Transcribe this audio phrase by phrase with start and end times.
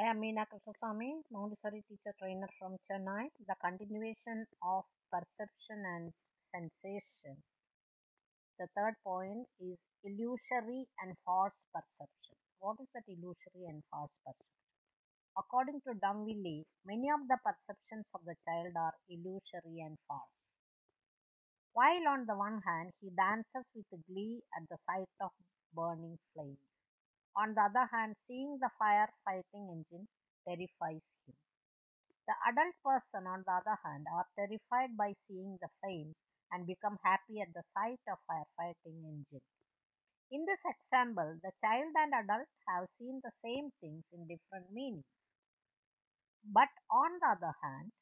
[0.00, 3.28] I am Meena Krishnaswamy, Montessori teacher trainer from Chennai.
[3.46, 6.08] The continuation of perception and
[6.56, 7.36] sensation.
[8.58, 12.36] The third point is illusory and false perception.
[12.60, 14.64] What is that illusory and false perception?
[15.36, 20.32] According to Dumville, many of the perceptions of the child are illusory and false.
[21.74, 25.28] While on the one hand, he dances with glee at the sight of
[25.76, 26.79] burning flames.
[27.36, 30.08] On the other hand, seeing the fire-fighting engine
[30.46, 31.34] terrifies him.
[32.26, 36.16] The adult person, on the other hand, are terrified by seeing the flames
[36.52, 39.42] and become happy at the sight of firefighting engine.
[40.30, 45.04] In this example, the child and adult have seen the same things in different meanings.
[46.44, 47.92] But on the other hand,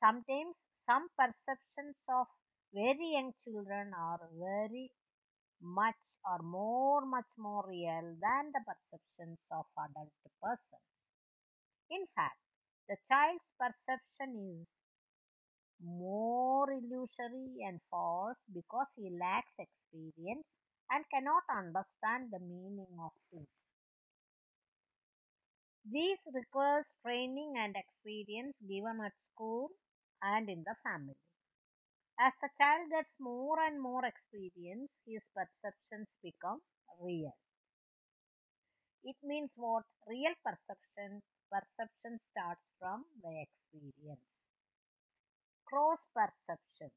[0.00, 0.56] sometimes
[0.86, 2.26] some perceptions of
[2.72, 4.90] very young children are very
[5.60, 10.82] much or more much more real than the perceptions of adult persons.
[11.90, 12.38] In fact,
[12.88, 14.66] the child's perception is
[15.82, 20.46] more illusory and false because he lacks experience
[20.90, 23.48] and cannot understand the meaning of things.
[25.84, 29.68] This requires training and experience given at school
[30.22, 31.18] and in the family.
[32.20, 36.60] As the child gets more and more experience, his perceptions become
[37.00, 37.34] real.
[39.02, 39.84] It means what?
[40.06, 44.24] Real perception perception starts from the experience.
[45.66, 46.90] Gross perception.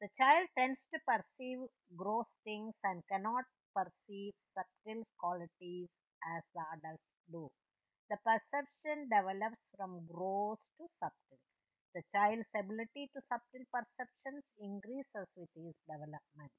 [0.00, 1.58] The child tends to perceive
[1.96, 5.88] gross things and cannot perceive subtle qualities
[6.36, 7.50] as the adults do.
[8.10, 11.40] The perception develops from gross to subtle.
[11.94, 16.52] The child's ability to subtle perceptions increases with his development.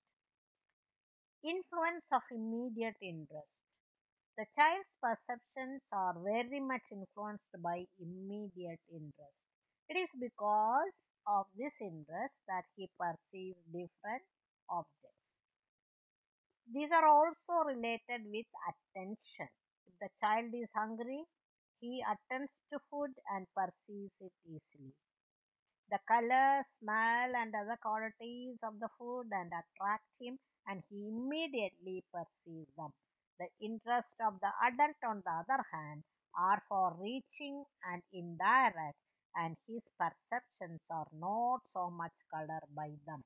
[1.44, 3.48] Influence of immediate interest.
[4.38, 9.38] The child's perceptions are very much influenced by immediate interest.
[9.90, 10.92] It is because
[11.28, 14.24] of this interest that he perceives different
[14.70, 15.16] objects.
[16.74, 19.50] These are also related with attention.
[19.86, 21.24] If the child is hungry,
[21.80, 24.96] he attends to food and perceives it easily.
[25.90, 30.38] The color, smell, and other qualities of the food and attract him,
[30.68, 32.94] and he immediately perceives them.
[33.40, 36.04] The interest of the adult, on the other hand,
[36.38, 38.98] are for reaching and indirect,
[39.36, 43.24] and his perceptions are not so much colored by them.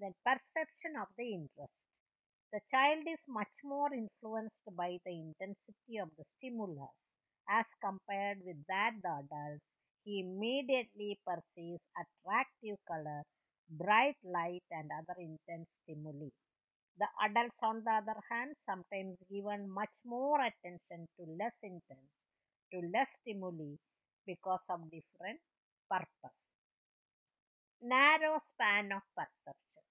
[0.00, 1.72] The perception of the interest.
[2.52, 6.94] The child is much more influenced by the intensity of the stimulus
[7.48, 9.64] as compared with that the adults.
[10.08, 13.22] Immediately perceives attractive color,
[13.70, 16.30] bright light, and other intense stimuli.
[16.98, 22.12] The adults, on the other hand, sometimes given much more attention to less intense,
[22.72, 23.76] to less stimuli
[24.26, 25.40] because of different
[25.90, 26.38] purpose.
[27.82, 29.84] Narrow span of perception.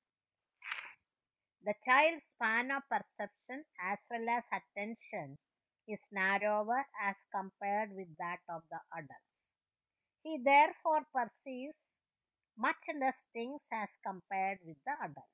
[1.63, 5.38] The child's span of perception as well as attention
[5.88, 9.37] is narrower as compared with that of the adults.
[10.28, 11.78] He therefore perceives
[12.58, 15.32] much less things as compared with the adults.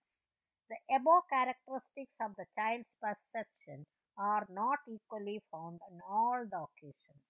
[0.69, 3.87] The above characteristics of the child's perception
[4.17, 7.23] are not equally found on all the occasions.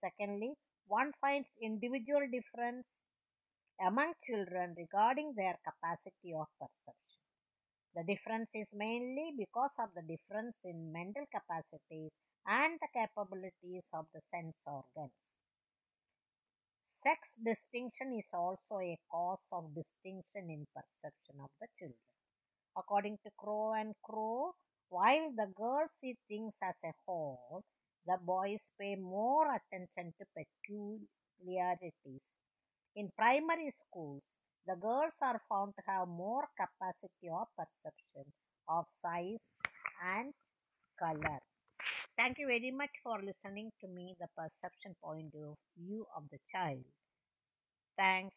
[0.00, 0.54] Secondly,
[0.88, 2.86] one finds individual difference
[3.80, 7.22] among children regarding their capacity of perception.
[7.94, 12.12] The difference is mainly because of the difference in mental capacities
[12.46, 15.12] and the capabilities of the sense organs.
[17.02, 22.12] Sex distinction is also a cause of distinction in perception of the children.
[22.76, 24.52] According to Crow and Crow,
[24.88, 27.62] while the girls see things as a whole,
[28.06, 32.22] the boys pay more attention to peculiarities.
[32.96, 34.22] In primary schools,
[34.66, 38.32] the girls are found to have more capacity of perception
[38.68, 39.38] of size
[40.02, 40.34] and
[40.98, 41.40] color.
[42.18, 46.38] Thank you very much for listening to me, the perception point of view of the
[46.52, 46.84] child.
[47.96, 48.34] Thanks.